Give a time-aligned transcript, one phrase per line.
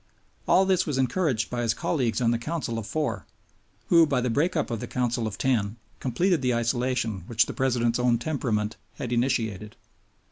[0.47, 3.27] All this was encouraged by his colleagues on the Council of Four,
[3.89, 7.53] who, by the break up of the Council of Ten, completed the isolation which the
[7.53, 9.75] President's own temperament had initiated.